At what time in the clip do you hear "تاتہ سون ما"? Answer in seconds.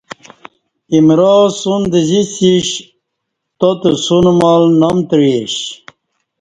3.59-4.51